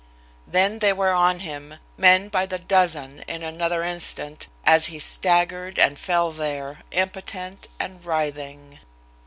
Then 0.47 0.79
they 0.79 0.93
were 0.93 1.11
on 1.11 1.41
him, 1.41 1.75
men 1.95 2.27
by 2.29 2.47
the 2.47 2.57
dozen, 2.57 3.23
in 3.27 3.43
another 3.43 3.83
instant, 3.83 4.47
as 4.65 4.87
he 4.87 4.97
staggered 4.97 5.77
and 5.77 5.99
fell 5.99 6.31
there, 6.31 6.79
impotent 6.89 7.67
and 7.79 8.03
writhing. 8.03 8.79